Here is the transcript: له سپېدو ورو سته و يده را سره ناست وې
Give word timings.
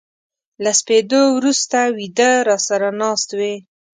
له 0.63 0.71
سپېدو 0.79 1.21
ورو 1.35 1.51
سته 1.61 1.79
و 1.89 1.95
يده 2.05 2.31
را 2.47 2.57
سره 2.67 2.87
ناست 3.01 3.29
وې 3.37 3.53